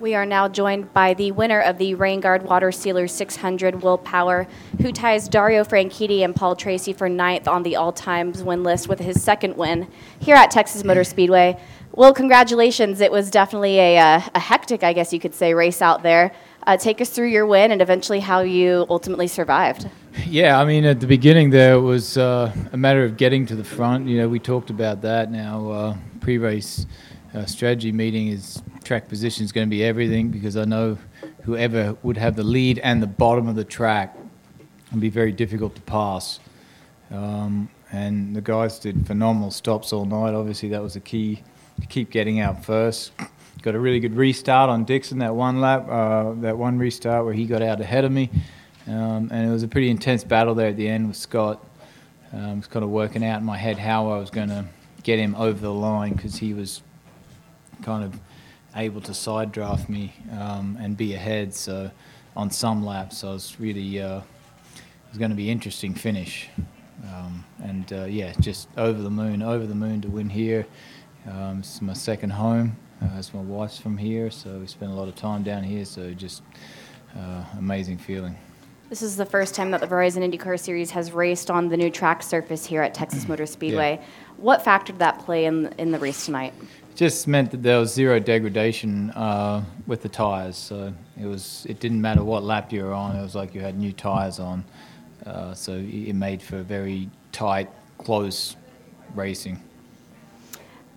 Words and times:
We 0.00 0.14
are 0.14 0.26
now 0.26 0.46
joined 0.46 0.92
by 0.94 1.14
the 1.14 1.32
winner 1.32 1.60
of 1.60 1.76
the 1.78 1.96
Rain 1.96 2.20
Guard 2.20 2.44
Water 2.44 2.70
Sealer 2.70 3.08
600 3.08 3.82
Will 3.82 3.98
Power, 3.98 4.46
who 4.80 4.92
ties 4.92 5.28
Dario 5.28 5.64
Franchitti 5.64 6.24
and 6.24 6.36
Paul 6.36 6.54
Tracy 6.54 6.92
for 6.92 7.08
ninth 7.08 7.48
on 7.48 7.64
the 7.64 7.74
all 7.74 7.92
times 7.92 8.40
win 8.44 8.62
list 8.62 8.88
with 8.88 9.00
his 9.00 9.20
second 9.20 9.56
win 9.56 9.88
here 10.20 10.36
at 10.36 10.52
Texas 10.52 10.84
Motor 10.84 11.02
Speedway. 11.02 11.60
Will, 11.96 12.14
congratulations. 12.14 13.00
It 13.00 13.10
was 13.10 13.28
definitely 13.28 13.80
a, 13.80 13.98
uh, 13.98 14.20
a 14.36 14.38
hectic, 14.38 14.84
I 14.84 14.92
guess 14.92 15.12
you 15.12 15.18
could 15.18 15.34
say, 15.34 15.52
race 15.52 15.82
out 15.82 16.04
there. 16.04 16.30
Uh, 16.64 16.76
take 16.76 17.00
us 17.00 17.10
through 17.10 17.28
your 17.28 17.46
win 17.46 17.72
and 17.72 17.82
eventually 17.82 18.20
how 18.20 18.42
you 18.42 18.86
ultimately 18.88 19.26
survived. 19.26 19.90
Yeah, 20.26 20.60
I 20.60 20.64
mean, 20.64 20.84
at 20.84 21.00
the 21.00 21.08
beginning 21.08 21.50
there 21.50 21.74
it 21.74 21.80
was 21.80 22.16
uh, 22.16 22.54
a 22.72 22.76
matter 22.76 23.02
of 23.02 23.16
getting 23.16 23.46
to 23.46 23.56
the 23.56 23.64
front. 23.64 24.06
You 24.06 24.18
know, 24.18 24.28
we 24.28 24.38
talked 24.38 24.70
about 24.70 25.02
that 25.02 25.32
now. 25.32 25.70
Uh, 25.70 25.96
pre 26.20 26.38
race 26.38 26.86
uh, 27.38 27.46
strategy 27.46 27.92
meeting 27.92 28.28
is 28.28 28.60
track 28.82 29.08
position 29.08 29.44
is 29.44 29.52
going 29.52 29.66
to 29.66 29.70
be 29.70 29.84
everything 29.84 30.28
because 30.28 30.56
I 30.56 30.64
know 30.64 30.98
whoever 31.44 31.96
would 32.02 32.16
have 32.16 32.34
the 32.36 32.42
lead 32.42 32.78
and 32.80 33.02
the 33.02 33.06
bottom 33.06 33.48
of 33.48 33.54
the 33.54 33.64
track 33.64 34.16
would 34.90 35.00
be 35.00 35.08
very 35.08 35.32
difficult 35.32 35.74
to 35.76 35.80
pass. 35.82 36.40
Um, 37.10 37.68
and 37.92 38.34
the 38.34 38.40
guys 38.40 38.78
did 38.78 39.06
phenomenal 39.06 39.50
stops 39.50 39.92
all 39.92 40.04
night. 40.04 40.34
Obviously, 40.34 40.68
that 40.70 40.82
was 40.82 40.94
the 40.94 41.00
key 41.00 41.42
to 41.80 41.86
keep 41.86 42.10
getting 42.10 42.40
out 42.40 42.64
first. 42.64 43.12
Got 43.62 43.74
a 43.74 43.80
really 43.80 44.00
good 44.00 44.16
restart 44.16 44.68
on 44.68 44.84
Dixon 44.84 45.18
that 45.18 45.34
one 45.34 45.60
lap, 45.60 45.88
uh, 45.88 46.32
that 46.40 46.58
one 46.58 46.78
restart 46.78 47.24
where 47.24 47.34
he 47.34 47.46
got 47.46 47.62
out 47.62 47.80
ahead 47.80 48.04
of 48.04 48.12
me. 48.12 48.30
Um, 48.86 49.28
and 49.32 49.48
it 49.48 49.50
was 49.50 49.62
a 49.62 49.68
pretty 49.68 49.90
intense 49.90 50.24
battle 50.24 50.54
there 50.54 50.68
at 50.68 50.76
the 50.76 50.88
end 50.88 51.08
with 51.08 51.16
Scott. 51.16 51.64
Um, 52.32 52.40
I 52.40 52.54
was 52.54 52.66
kind 52.66 52.84
of 52.84 52.90
working 52.90 53.24
out 53.24 53.40
in 53.40 53.46
my 53.46 53.56
head 53.56 53.78
how 53.78 54.10
I 54.10 54.18
was 54.18 54.30
going 54.30 54.48
to 54.48 54.64
get 55.02 55.18
him 55.18 55.34
over 55.34 55.58
the 55.58 55.72
line 55.72 56.14
because 56.14 56.36
he 56.36 56.52
was 56.52 56.82
kind 57.82 58.04
of 58.04 58.18
able 58.76 59.00
to 59.02 59.14
side 59.14 59.52
draft 59.52 59.88
me 59.88 60.14
um, 60.32 60.76
and 60.80 60.96
be 60.96 61.14
ahead. 61.14 61.54
So 61.54 61.90
on 62.36 62.50
some 62.50 62.84
laps, 62.84 63.24
I 63.24 63.32
was 63.32 63.58
really 63.58 64.00
uh, 64.00 64.18
it 64.18 65.10
was 65.10 65.18
going 65.18 65.30
to 65.30 65.36
be 65.36 65.50
interesting 65.50 65.94
finish. 65.94 66.48
Um, 67.04 67.44
and 67.62 67.92
uh, 67.92 68.04
yeah, 68.04 68.32
just 68.40 68.68
over 68.76 69.00
the 69.00 69.10
moon, 69.10 69.42
over 69.42 69.66
the 69.66 69.74
moon 69.74 70.00
to 70.02 70.08
win 70.08 70.28
here. 70.28 70.66
Um, 71.26 71.60
it's 71.60 71.80
my 71.80 71.92
second 71.92 72.30
home. 72.30 72.76
Uh, 73.00 73.16
as 73.16 73.32
my 73.32 73.40
wife's 73.40 73.78
from 73.78 73.96
here, 73.96 74.28
so 74.28 74.58
we 74.58 74.66
spent 74.66 74.90
a 74.90 74.94
lot 74.94 75.06
of 75.06 75.14
time 75.14 75.44
down 75.44 75.62
here. 75.62 75.84
So 75.84 76.12
just 76.14 76.42
uh, 77.16 77.44
amazing 77.56 77.98
feeling. 77.98 78.36
This 78.88 79.02
is 79.02 79.16
the 79.16 79.26
first 79.26 79.54
time 79.54 79.70
that 79.72 79.80
the 79.80 79.86
Verizon 79.86 80.26
IndyCar 80.26 80.58
Series 80.58 80.90
has 80.92 81.12
raced 81.12 81.50
on 81.50 81.68
the 81.68 81.76
new 81.76 81.90
track 81.90 82.22
surface 82.22 82.64
here 82.64 82.80
at 82.80 82.94
Texas 82.94 83.28
Motor 83.28 83.44
Speedway. 83.44 83.98
Yeah. 84.00 84.06
What 84.38 84.64
factor 84.64 84.92
did 84.92 85.00
that 85.00 85.18
play 85.18 85.44
in 85.44 85.66
in 85.78 85.90
the 85.90 85.98
race 85.98 86.24
tonight? 86.24 86.54
just 86.98 87.28
meant 87.28 87.52
that 87.52 87.62
there 87.62 87.78
was 87.78 87.94
zero 87.94 88.18
degradation 88.18 89.10
uh, 89.12 89.62
with 89.86 90.02
the 90.02 90.08
tires. 90.08 90.56
So 90.56 90.92
it 91.20 91.26
was 91.26 91.64
it 91.68 91.78
didn't 91.78 92.00
matter 92.00 92.24
what 92.24 92.42
lap 92.42 92.72
you 92.72 92.82
were 92.82 92.92
on. 92.92 93.14
It 93.14 93.22
was 93.22 93.36
like 93.36 93.54
you 93.54 93.60
had 93.60 93.78
new 93.78 93.92
tires 93.92 94.40
on. 94.40 94.64
Uh, 95.24 95.54
so 95.54 95.74
it 95.74 96.14
made 96.14 96.42
for 96.42 96.62
very 96.62 97.08
tight, 97.30 97.70
close 97.98 98.56
racing. 99.14 99.62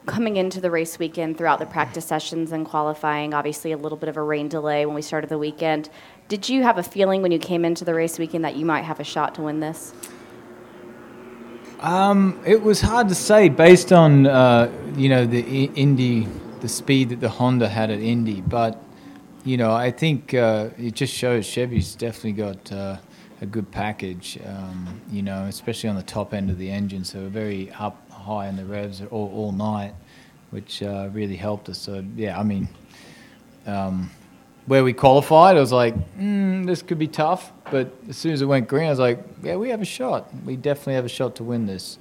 Coming 0.07 0.37
into 0.37 0.59
the 0.59 0.71
race 0.71 0.97
weekend, 0.97 1.37
throughout 1.37 1.59
the 1.59 1.67
practice 1.67 2.05
sessions 2.05 2.51
and 2.51 2.65
qualifying, 2.65 3.35
obviously 3.35 3.71
a 3.71 3.77
little 3.77 3.97
bit 3.97 4.09
of 4.09 4.17
a 4.17 4.21
rain 4.21 4.47
delay 4.47 4.85
when 4.85 4.95
we 4.95 5.01
started 5.03 5.29
the 5.29 5.37
weekend. 5.37 5.89
Did 6.27 6.49
you 6.49 6.63
have 6.63 6.79
a 6.79 6.83
feeling 6.83 7.21
when 7.21 7.31
you 7.31 7.37
came 7.37 7.63
into 7.63 7.85
the 7.85 7.93
race 7.93 8.17
weekend 8.17 8.43
that 8.43 8.55
you 8.55 8.65
might 8.65 8.81
have 8.83 8.99
a 8.99 9.03
shot 9.03 9.35
to 9.35 9.43
win 9.43 9.59
this? 9.59 9.93
Um, 11.81 12.39
it 12.45 12.61
was 12.61 12.79
hard 12.81 13.09
to 13.09 13.15
say 13.15 13.49
based 13.49 13.91
on 13.91 14.27
uh, 14.27 14.71
you 14.95 15.09
know 15.09 15.25
the 15.25 15.41
Indy, 15.41 16.27
the 16.61 16.69
speed 16.69 17.09
that 17.09 17.19
the 17.19 17.29
Honda 17.29 17.67
had 17.67 17.89
at 17.89 17.99
Indy, 17.99 18.41
but 18.41 18.83
you 19.43 19.57
know 19.57 19.71
I 19.71 19.91
think 19.91 20.33
uh, 20.33 20.69
it 20.77 20.93
just 20.93 21.13
shows 21.13 21.45
Chevy's 21.45 21.95
definitely 21.95 22.33
got 22.33 22.71
uh, 22.71 22.97
a 23.41 23.45
good 23.47 23.71
package. 23.71 24.39
Um, 24.45 25.01
you 25.11 25.23
know, 25.23 25.45
especially 25.45 25.89
on 25.89 25.95
the 25.95 26.03
top 26.03 26.33
end 26.33 26.51
of 26.51 26.59
the 26.59 26.69
engine, 26.69 27.03
so 27.03 27.21
a 27.21 27.29
very 27.29 27.71
up 27.71 28.10
high 28.21 28.47
in 28.47 28.55
the 28.55 28.65
revs 28.65 29.01
all, 29.11 29.31
all 29.33 29.51
night, 29.51 29.93
which 30.51 30.81
uh, 30.81 31.09
really 31.11 31.35
helped 31.35 31.69
us. 31.69 31.79
So 31.79 32.03
yeah, 32.15 32.39
I 32.39 32.43
mean. 32.43 32.69
Um, 33.65 34.09
where 34.65 34.83
we 34.83 34.93
qualified, 34.93 35.57
I 35.57 35.59
was 35.59 35.71
like, 35.71 35.95
mm, 36.17 36.65
this 36.65 36.81
could 36.81 36.99
be 36.99 37.07
tough. 37.07 37.51
But 37.71 37.93
as 38.07 38.17
soon 38.17 38.33
as 38.33 38.41
it 38.41 38.45
went 38.45 38.67
green, 38.67 38.87
I 38.87 38.89
was 38.89 38.99
like, 38.99 39.19
yeah, 39.43 39.55
we 39.55 39.69
have 39.69 39.81
a 39.81 39.85
shot. 39.85 40.29
We 40.45 40.55
definitely 40.55 40.93
have 40.93 41.05
a 41.05 41.09
shot 41.09 41.35
to 41.37 41.43
win 41.43 41.65
this. 41.65 41.97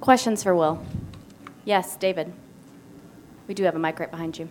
Questions 0.00 0.42
for 0.42 0.54
Will? 0.54 0.80
Yes, 1.64 1.96
David. 1.96 2.32
We 3.46 3.54
do 3.54 3.64
have 3.64 3.74
a 3.74 3.78
mic 3.78 3.98
right 3.98 4.10
behind 4.10 4.38
you. 4.38 4.48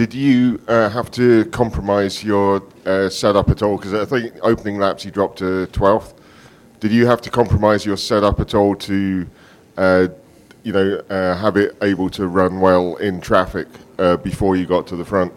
Did 0.00 0.14
you 0.14 0.58
uh, 0.66 0.88
have 0.88 1.10
to 1.10 1.44
compromise 1.50 2.24
your 2.24 2.62
uh, 2.86 3.10
setup 3.10 3.50
at 3.50 3.62
all? 3.62 3.76
Because 3.76 3.92
I 3.92 4.06
think 4.06 4.34
opening 4.40 4.78
laps 4.78 5.04
you 5.04 5.10
dropped 5.10 5.40
to 5.40 5.66
12th. 5.72 6.14
Did 6.80 6.90
you 6.90 7.04
have 7.04 7.20
to 7.20 7.28
compromise 7.28 7.84
your 7.84 7.98
setup 7.98 8.40
at 8.40 8.54
all 8.54 8.74
to 8.76 9.26
uh, 9.76 10.08
you 10.62 10.72
know, 10.72 11.02
uh, 11.10 11.36
have 11.36 11.58
it 11.58 11.76
able 11.82 12.08
to 12.12 12.28
run 12.28 12.60
well 12.60 12.96
in 12.96 13.20
traffic 13.20 13.68
uh, 13.98 14.16
before 14.16 14.56
you 14.56 14.64
got 14.64 14.86
to 14.86 14.96
the 14.96 15.04
front? 15.04 15.34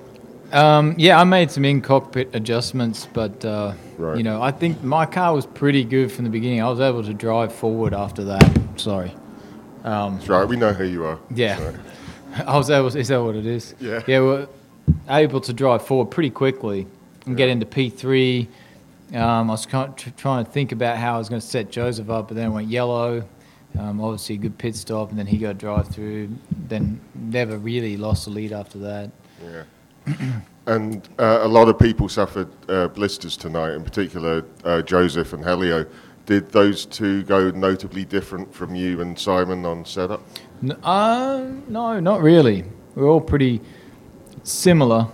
Um, 0.53 0.95
yeah, 0.97 1.19
I 1.19 1.25
made 1.25 1.51
some 1.51 1.65
in 1.65 1.81
cockpit 1.81 2.33
adjustments, 2.33 3.05
but 3.11 3.43
uh, 3.43 3.73
right. 3.97 4.15
you 4.15 4.23
know, 4.23 4.41
I 4.41 4.51
think 4.51 4.81
my 4.81 5.05
car 5.05 5.35
was 5.35 5.45
pretty 5.45 5.83
good 5.83 6.09
from 6.09 6.23
the 6.23 6.29
beginning. 6.29 6.61
I 6.61 6.69
was 6.69 6.79
able 6.79 7.03
to 7.03 7.13
drive 7.13 7.53
forward 7.53 7.93
after 7.93 8.23
that. 8.23 8.59
Sorry. 8.77 9.13
Um, 9.83 10.15
That's 10.15 10.29
right. 10.29 10.47
We 10.47 10.55
know 10.55 10.71
who 10.71 10.85
you 10.85 11.03
are. 11.03 11.19
Yeah. 11.35 11.57
So. 11.57 11.75
I 12.33 12.57
was 12.57 12.69
able. 12.69 12.95
Is 12.95 13.07
that 13.07 13.21
what 13.21 13.35
it 13.35 13.45
is? 13.45 13.75
Yeah. 13.79 14.01
Yeah. 14.07 14.19
We're 14.19 14.47
able 15.09 15.41
to 15.41 15.53
drive 15.53 15.85
forward 15.85 16.11
pretty 16.11 16.29
quickly 16.29 16.87
and 17.25 17.33
yeah. 17.33 17.45
get 17.45 17.49
into 17.49 17.65
P 17.65 17.89
three. 17.89 18.49
Um, 19.13 19.49
I 19.49 19.53
was 19.53 19.65
trying 19.65 20.45
to 20.45 20.51
think 20.51 20.71
about 20.71 20.97
how 20.97 21.15
I 21.15 21.17
was 21.19 21.29
going 21.29 21.41
to 21.41 21.45
set 21.45 21.69
Joseph 21.69 22.09
up, 22.09 22.29
but 22.29 22.35
then 22.35 22.47
it 22.47 22.49
went 22.49 22.67
yellow. 22.67 23.23
Um, 23.77 24.01
obviously, 24.01 24.35
a 24.35 24.37
good 24.39 24.57
pit 24.57 24.75
stop, 24.75 25.09
and 25.09 25.19
then 25.19 25.27
he 25.27 25.37
got 25.37 25.57
drive 25.57 25.87
through. 25.87 26.29
Then 26.67 26.99
never 27.15 27.57
really 27.57 27.97
lost 27.97 28.25
the 28.25 28.31
lead 28.31 28.51
after 28.51 28.79
that. 28.79 29.11
Yeah. 29.43 29.63
and 30.67 31.07
uh, 31.19 31.39
a 31.41 31.47
lot 31.47 31.67
of 31.69 31.77
people 31.77 32.09
suffered 32.09 32.49
uh, 32.69 32.87
blisters 32.87 33.37
tonight, 33.37 33.73
in 33.73 33.83
particular 33.83 34.45
uh, 34.63 34.81
Joseph 34.81 35.33
and 35.33 35.43
Helio. 35.43 35.85
Did 36.25 36.49
those 36.51 36.85
two 36.85 37.23
go 37.23 37.51
notably 37.51 38.05
different 38.05 38.53
from 38.53 38.75
you 38.75 39.01
and 39.01 39.17
Simon 39.19 39.65
on 39.65 39.83
setup? 39.83 40.21
No, 40.61 40.75
uh, 40.83 41.51
no, 41.67 41.99
not 41.99 42.21
really. 42.21 42.63
We're 42.95 43.09
all 43.09 43.19
pretty 43.21 43.59
similar. 44.43 45.07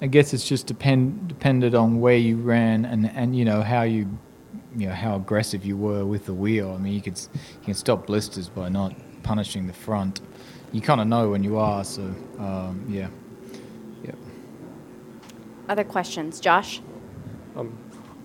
I 0.00 0.06
guess 0.06 0.32
it's 0.32 0.46
just 0.46 0.66
depend 0.66 1.28
depended 1.28 1.74
on 1.74 2.00
where 2.00 2.16
you 2.16 2.36
ran 2.36 2.84
and, 2.84 3.10
and 3.14 3.36
you 3.36 3.44
know 3.44 3.62
how 3.62 3.82
you 3.82 4.08
you 4.76 4.88
know 4.88 4.94
how 4.94 5.16
aggressive 5.16 5.64
you 5.64 5.76
were 5.76 6.04
with 6.04 6.26
the 6.26 6.34
wheel. 6.34 6.72
I 6.72 6.78
mean, 6.78 6.94
you 6.94 7.02
could 7.02 7.18
you 7.18 7.64
can 7.64 7.74
stop 7.74 8.06
blisters 8.06 8.48
by 8.48 8.68
not 8.68 8.94
punishing 9.22 9.66
the 9.66 9.72
front. 9.72 10.20
You 10.72 10.80
kind 10.80 11.00
of 11.00 11.06
know 11.06 11.30
when 11.30 11.44
you 11.44 11.58
are. 11.58 11.84
So 11.84 12.02
um, 12.38 12.84
yeah, 12.88 13.08
yeah. 14.02 14.12
Other 15.68 15.84
questions, 15.84 16.40
Josh? 16.40 16.80
Um, 17.56 17.78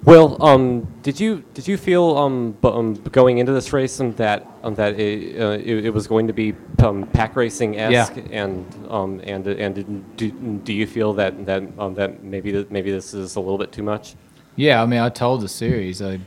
well, 0.04 0.42
um, 0.44 0.82
did 1.02 1.20
you 1.20 1.44
did 1.54 1.68
you 1.68 1.78
feel 1.78 2.18
um, 2.18 2.54
b- 2.54 2.70
um, 2.70 2.94
going 3.12 3.40
into 3.40 3.52
this 3.52 3.74
race 3.74 4.00
um, 4.00 4.14
that 4.16 4.48
um, 4.64 4.76
that 4.76 5.00
it, 5.00 5.42
uh, 5.42 5.52
it, 5.52 5.86
it, 5.86 5.90
was 5.94 6.08
going 6.08 6.28
to 6.28 6.34
be 6.34 6.56
um, 6.82 7.06
pack 7.08 7.36
racing 7.36 7.78
esque, 7.78 8.16
yeah. 8.16 8.44
and 8.44 8.88
um, 8.90 9.20
and 9.26 9.46
and 9.46 10.18
do, 10.18 10.32
do 10.32 10.74
you 10.74 10.88
feel 10.88 11.14
that 11.14 11.46
that 11.46 11.64
um, 11.78 11.94
that 11.96 12.24
maybe 12.24 12.52
th- 12.52 12.70
maybe 12.70 12.92
this 12.92 13.14
is 13.14 13.36
a 13.36 13.40
little 13.40 13.58
bit 13.58 13.72
too 13.72 13.84
much? 13.84 14.16
Yeah, 14.56 14.82
I 14.82 14.86
mean, 14.86 15.00
I 15.00 15.10
told 15.10 15.42
the 15.42 15.50
series 15.50 16.02
I 16.02 16.20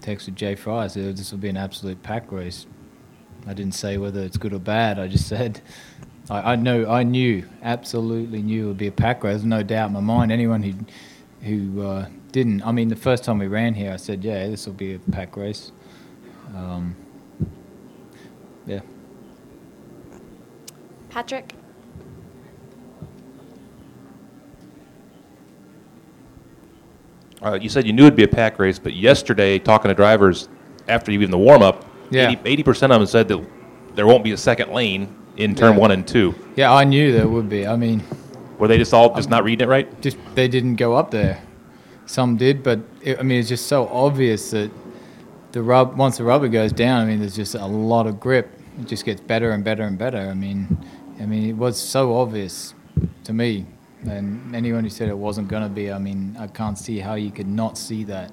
texted 0.00 0.34
Jay 0.34 0.54
Frye. 0.54 0.84
I 0.84 0.86
said 0.86 1.16
this 1.16 1.30
will 1.30 1.38
be 1.38 1.50
an 1.50 1.58
absolute 1.58 2.02
pack 2.02 2.32
race. 2.32 2.66
I 3.46 3.54
didn't 3.54 3.74
say 3.74 3.98
whether 3.98 4.20
it's 4.20 4.36
good 4.36 4.54
or 4.54 4.58
bad. 4.58 4.98
I 4.98 5.08
just 5.08 5.28
said 5.28 5.60
I, 6.30 6.52
I 6.52 6.56
know 6.56 6.90
I 6.90 7.02
knew 7.02 7.44
absolutely 7.62 8.42
knew 8.42 8.64
it 8.64 8.68
would 8.68 8.78
be 8.78 8.86
a 8.86 8.92
pack 8.92 9.24
race. 9.24 9.34
There's 9.34 9.44
no 9.44 9.62
doubt 9.62 9.88
in 9.88 9.92
my 9.92 10.00
mind. 10.00 10.32
Anyone 10.32 10.62
who 10.62 10.74
who 11.42 11.82
uh, 11.82 12.08
didn't, 12.32 12.62
I 12.62 12.72
mean, 12.72 12.88
the 12.88 12.96
first 12.96 13.24
time 13.24 13.38
we 13.38 13.46
ran 13.46 13.74
here, 13.74 13.92
I 13.92 13.96
said, 13.96 14.24
yeah, 14.24 14.48
this 14.48 14.66
will 14.66 14.72
be 14.72 14.94
a 14.94 14.98
pack 14.98 15.36
race. 15.36 15.70
Um, 16.56 16.96
yeah. 18.66 18.80
Patrick. 21.10 21.54
Uh, 27.42 27.58
you 27.60 27.68
said 27.68 27.86
you 27.86 27.92
knew 27.92 28.04
it'd 28.04 28.16
be 28.16 28.22
a 28.22 28.28
pack 28.28 28.58
race, 28.58 28.78
but 28.78 28.94
yesterday, 28.94 29.58
talking 29.58 29.88
to 29.88 29.94
drivers 29.94 30.48
after 30.88 31.10
even 31.10 31.30
the 31.30 31.38
warm 31.38 31.60
up, 31.60 31.84
yeah. 32.10 32.34
80 32.44 32.62
percent 32.62 32.92
of 32.92 33.00
them 33.00 33.06
said 33.06 33.28
that 33.28 33.44
there 33.94 34.06
won't 34.06 34.22
be 34.22 34.32
a 34.32 34.36
second 34.36 34.72
lane 34.72 35.14
in 35.36 35.54
turn 35.54 35.74
yeah. 35.74 35.78
one 35.78 35.90
and 35.90 36.06
two. 36.06 36.34
Yeah, 36.56 36.72
I 36.72 36.84
knew 36.84 37.12
there 37.12 37.28
would 37.28 37.48
be. 37.48 37.66
I 37.66 37.76
mean, 37.76 38.02
were 38.58 38.68
they 38.68 38.78
just 38.78 38.94
all 38.94 39.14
just 39.14 39.26
I'm, 39.26 39.30
not 39.30 39.44
reading 39.44 39.66
it 39.66 39.70
right? 39.70 40.00
Just 40.00 40.18
they 40.34 40.46
didn't 40.46 40.76
go 40.76 40.94
up 40.94 41.10
there. 41.10 41.42
Some 42.12 42.36
did, 42.36 42.62
but 42.62 42.78
it, 43.00 43.18
I 43.18 43.22
mean, 43.22 43.40
it's 43.40 43.48
just 43.48 43.68
so 43.68 43.88
obvious 43.88 44.50
that 44.50 44.70
the 45.52 45.62
rub 45.62 45.96
once 45.96 46.18
the 46.18 46.24
rubber 46.24 46.46
goes 46.48 46.70
down. 46.70 47.00
I 47.00 47.06
mean, 47.06 47.20
there's 47.20 47.34
just 47.34 47.54
a 47.54 47.64
lot 47.64 48.06
of 48.06 48.20
grip. 48.20 48.52
it 48.78 48.86
just 48.86 49.06
gets 49.06 49.22
better 49.22 49.52
and 49.52 49.64
better 49.64 49.84
and 49.84 49.96
better. 49.96 50.18
I 50.18 50.34
mean, 50.34 50.76
I 51.18 51.24
mean, 51.24 51.48
it 51.48 51.56
was 51.56 51.80
so 51.80 52.14
obvious 52.14 52.74
to 53.24 53.32
me, 53.32 53.64
and 54.06 54.54
anyone 54.54 54.84
who 54.84 54.90
said 54.90 55.08
it 55.08 55.16
wasn't 55.16 55.48
going 55.48 55.62
to 55.62 55.70
be, 55.70 55.90
I 55.90 55.96
mean, 55.96 56.36
I 56.38 56.48
can't 56.48 56.76
see 56.76 56.98
how 56.98 57.14
you 57.14 57.30
could 57.30 57.48
not 57.48 57.78
see 57.78 58.04
that. 58.04 58.30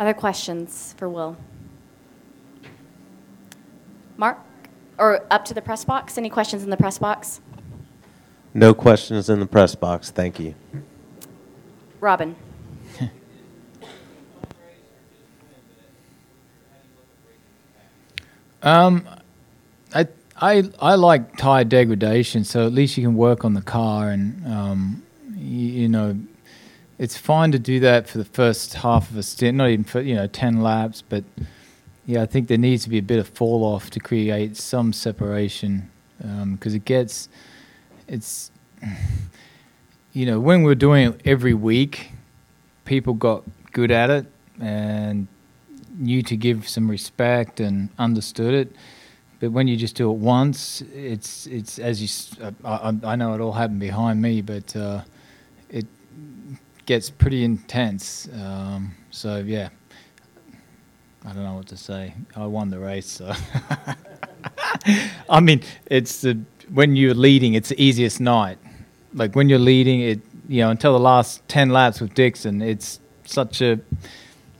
Other 0.00 0.14
questions 0.14 0.96
for 0.98 1.08
Will? 1.08 1.36
Mark? 4.16 4.36
Or 4.98 5.24
up 5.30 5.44
to 5.44 5.54
the 5.54 5.62
press 5.62 5.84
box? 5.84 6.18
Any 6.18 6.28
questions 6.28 6.64
in 6.64 6.70
the 6.70 6.76
press 6.76 6.98
box? 6.98 7.40
No 8.52 8.74
questions 8.74 9.30
in 9.30 9.38
the 9.38 9.46
press 9.46 9.76
box. 9.76 10.10
Thank 10.10 10.40
you. 10.40 10.56
Robin? 12.00 12.36
Um, 18.62 19.08
I 19.94 20.06
I 20.36 20.64
I 20.80 20.94
like 20.96 21.36
tire 21.38 21.64
degradation, 21.64 22.44
so 22.44 22.66
at 22.66 22.72
least 22.72 22.96
you 22.98 23.02
can 23.02 23.16
work 23.16 23.42
on 23.42 23.54
the 23.54 23.62
car, 23.62 24.10
and 24.10 24.46
um, 24.46 25.02
you, 25.34 25.82
you 25.82 25.88
know, 25.88 26.18
it's 26.98 27.16
fine 27.16 27.52
to 27.52 27.58
do 27.58 27.80
that 27.80 28.06
for 28.06 28.18
the 28.18 28.24
first 28.24 28.74
half 28.74 29.10
of 29.10 29.16
a 29.16 29.22
stint, 29.22 29.56
not 29.56 29.70
even 29.70 29.84
for 29.84 30.02
you 30.02 30.14
know 30.14 30.26
ten 30.26 30.62
laps, 30.62 31.02
but 31.08 31.24
yeah, 32.04 32.22
I 32.22 32.26
think 32.26 32.48
there 32.48 32.58
needs 32.58 32.84
to 32.84 32.90
be 32.90 32.98
a 32.98 33.02
bit 33.02 33.18
of 33.18 33.28
fall 33.28 33.64
off 33.64 33.88
to 33.90 34.00
create 34.00 34.56
some 34.56 34.92
separation 34.92 35.90
because 36.52 36.74
it 36.74 36.84
gets 36.84 37.30
it's 38.08 38.50
you 40.12 40.26
know 40.26 40.40
when 40.40 40.62
we're 40.62 40.74
doing 40.74 41.08
it 41.12 41.20
every 41.24 41.54
week, 41.54 42.10
people 42.84 43.14
got 43.14 43.44
good 43.72 43.90
at 43.90 44.10
it 44.10 44.26
and 44.60 45.28
knew 45.96 46.22
to 46.22 46.36
give 46.36 46.68
some 46.68 46.90
respect 46.90 47.60
and 47.60 47.90
understood 47.98 48.54
it. 48.54 48.74
But 49.38 49.52
when 49.52 49.68
you 49.68 49.76
just 49.76 49.96
do 49.96 50.10
it 50.10 50.18
once, 50.18 50.82
it's 50.94 51.46
it's 51.46 51.78
as 51.78 52.02
you. 52.02 52.52
I, 52.64 52.94
I 53.04 53.16
know 53.16 53.34
it 53.34 53.40
all 53.40 53.52
happened 53.52 53.80
behind 53.80 54.20
me, 54.20 54.42
but 54.42 54.74
uh, 54.76 55.02
it 55.70 55.86
gets 56.84 57.08
pretty 57.08 57.44
intense. 57.44 58.28
Um, 58.34 58.94
so 59.10 59.38
yeah, 59.38 59.70
I 61.24 61.32
don't 61.32 61.44
know 61.44 61.54
what 61.54 61.68
to 61.68 61.76
say. 61.76 62.14
I 62.36 62.46
won 62.46 62.68
the 62.70 62.78
race, 62.78 63.06
so. 63.06 63.32
I 65.30 65.40
mean, 65.40 65.62
it's 65.86 66.20
the 66.20 66.40
when 66.72 66.96
you're 66.96 67.14
leading, 67.14 67.54
it's 67.54 67.70
the 67.70 67.82
easiest 67.82 68.20
night. 68.20 68.58
Like 69.12 69.34
when 69.34 69.48
you're 69.48 69.58
leading, 69.58 70.00
it 70.00 70.20
you 70.48 70.62
know 70.62 70.70
until 70.70 70.92
the 70.92 71.00
last 71.00 71.46
ten 71.48 71.70
laps 71.70 72.00
with 72.00 72.14
Dixon, 72.14 72.62
it's 72.62 73.00
such 73.24 73.60
a. 73.60 73.80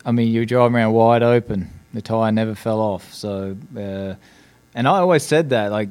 I 0.05 0.13
mean, 0.13 0.33
you're 0.33 0.47
driving 0.47 0.77
around 0.77 0.93
wide 0.93 1.23
open. 1.23 1.71
The 1.93 2.03
tire 2.03 2.33
never 2.33 2.55
fell 2.55 2.81
off. 2.81 3.13
So, 3.13 3.57
uh, 3.77 4.15
and 4.75 4.89
I 4.89 4.99
always 4.99 5.23
said 5.23 5.51
that 5.51 5.71
like, 5.71 5.91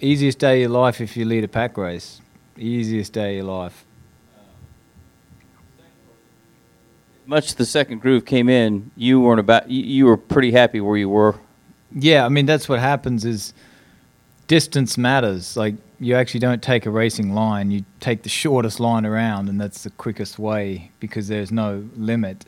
easiest 0.00 0.38
day 0.38 0.56
of 0.56 0.60
your 0.62 0.70
life 0.70 1.00
if 1.00 1.16
you 1.16 1.24
lead 1.24 1.44
a 1.44 1.48
pack 1.48 1.76
race. 1.76 2.20
Easiest 2.56 3.12
day 3.12 3.38
of 3.38 3.44
your 3.44 3.54
life. 3.54 3.84
Much 7.26 7.56
the 7.56 7.66
second 7.66 8.00
groove 8.00 8.24
came 8.24 8.48
in, 8.48 8.90
you 8.96 9.20
weren't 9.20 9.38
about. 9.38 9.70
You, 9.70 9.82
you 9.82 10.06
were 10.06 10.16
pretty 10.16 10.50
happy 10.50 10.80
where 10.80 10.96
you 10.96 11.10
were. 11.10 11.36
Yeah, 11.94 12.24
I 12.24 12.28
mean 12.30 12.46
that's 12.46 12.68
what 12.68 12.80
happens 12.80 13.24
is 13.24 13.52
distance 14.48 14.98
matters. 14.98 15.56
Like 15.56 15.76
you 16.00 16.16
actually 16.16 16.40
don't 16.40 16.62
take 16.62 16.86
a 16.86 16.90
racing 16.90 17.32
line, 17.32 17.70
you 17.70 17.84
take 18.00 18.24
the 18.24 18.28
shortest 18.28 18.80
line 18.80 19.06
around 19.06 19.48
and 19.48 19.60
that's 19.60 19.84
the 19.84 19.90
quickest 19.90 20.38
way 20.38 20.90
because 20.98 21.28
there's 21.28 21.52
no 21.52 21.88
limit. 21.96 22.46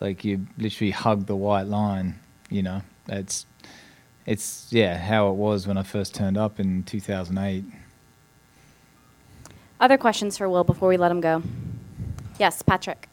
Like 0.00 0.24
you 0.24 0.46
literally 0.58 0.90
hug 0.90 1.26
the 1.26 1.36
white 1.36 1.66
line, 1.66 2.18
you 2.50 2.62
know. 2.62 2.82
It's 3.08 3.46
it's 4.26 4.68
yeah, 4.70 4.98
how 4.98 5.30
it 5.30 5.34
was 5.34 5.66
when 5.66 5.78
I 5.78 5.82
first 5.82 6.14
turned 6.14 6.36
up 6.36 6.60
in 6.60 6.82
2008. 6.84 7.64
Other 9.80 9.98
questions 9.98 10.38
for 10.38 10.48
Will 10.48 10.64
before 10.64 10.88
we 10.88 10.96
let 10.96 11.10
him 11.10 11.20
go? 11.20 11.42
Yes, 12.38 12.62
Patrick. 12.62 13.08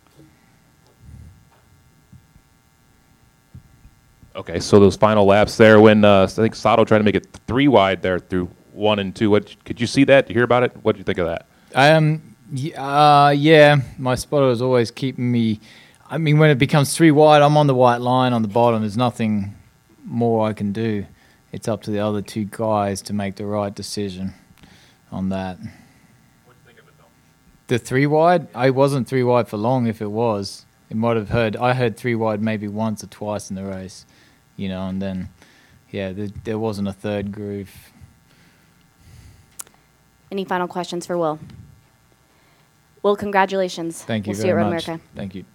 Okay, 4.39 4.62
so 4.62 4.80
those 4.80 4.95
final 4.95 5.25
laps 5.25 5.57
there, 5.57 5.81
when 5.81 6.06
uh, 6.06 6.24
I 6.24 6.27
think 6.27 6.56
Sato 6.56 6.86
tried 6.86 7.00
to 7.00 7.03
make 7.03 7.15
it 7.15 7.27
three 7.45 7.68
wide 7.68 8.01
there 8.01 8.19
through 8.19 8.50
one 8.71 9.00
and 9.00 9.13
two. 9.13 9.30
What 9.30 9.53
could 9.65 9.81
you 9.81 9.86
see 9.86 10.06
that? 10.06 10.27
Did 10.27 10.33
you 10.33 10.39
hear 10.39 10.45
about 10.45 10.63
it? 10.63 10.71
What 10.81 10.94
did 10.94 11.00
you 11.00 11.03
think 11.03 11.18
of 11.18 11.27
that? 11.27 11.45
Um, 11.75 12.36
uh, 12.77 13.33
yeah, 13.36 13.81
my 13.97 14.15
spotter 14.15 14.50
is 14.50 14.62
always 14.62 14.91
keeping 14.91 15.30
me. 15.30 15.59
I 16.09 16.18
mean, 16.18 16.39
when 16.39 16.50
it 16.50 16.57
becomes 16.57 16.95
three 16.95 17.12
wide, 17.12 17.41
I'm 17.41 17.57
on 17.57 17.68
the 17.68 17.75
white 17.75 18.00
line 18.00 18.31
on 18.31 18.41
the 18.41 18.47
bottom. 18.47 18.80
There's 18.80 18.95
nothing 18.95 19.56
more 20.06 20.47
I 20.47 20.53
can 20.53 20.71
do. 20.71 21.06
It's 21.51 21.68
up 21.68 21.81
to 21.83 21.91
the 21.91 22.00
other 22.00 22.21
two 22.21 22.45
guys 22.45 23.01
to 23.03 23.13
make 23.13 23.36
the 23.36 23.45
right 23.45 23.75
decision 23.75 24.36
on 25.12 25.27
that. 25.30 25.57
What'd 25.57 25.71
you 26.65 26.65
think 26.65 26.80
of 26.80 26.88
it? 26.88 26.94
The 27.68 27.77
three 27.77 28.06
wide, 28.06 28.47
I 28.56 28.69
wasn't 28.69 29.06
three 29.06 29.24
wide 29.24 29.50
for 29.50 29.57
long. 29.57 29.86
If 29.86 30.01
it 30.01 30.12
was, 30.12 30.65
it 30.89 30.95
might 30.95 31.18
have 31.18 31.30
heard. 31.30 31.57
I 31.57 31.74
heard 31.74 31.97
three 31.97 32.15
wide 32.15 32.41
maybe 32.41 32.69
once 32.69 33.03
or 33.03 33.07
twice 33.07 33.50
in 33.50 33.57
the 33.57 33.65
race, 33.65 34.06
you 34.59 34.67
know, 34.67 34.88
and 34.88 35.01
then, 35.01 35.29
yeah, 35.89 36.11
there, 36.11 36.27
there 36.44 36.59
wasn't 36.59 36.88
a 36.88 36.94
third 36.94 37.31
groove. 37.31 37.71
Any 40.31 40.45
final 40.45 40.67
questions 40.67 41.06
for 41.07 41.17
Will? 41.17 41.39
Will, 43.01 43.15
congratulations. 43.15 44.03
Thank 44.03 44.27
you 44.27 44.31
we'll 44.31 44.41
very 44.41 44.61
see 44.61 44.65
you 44.65 44.71
much. 44.73 44.88
America. 44.88 45.03
Thank 45.15 45.35
you. 45.35 45.45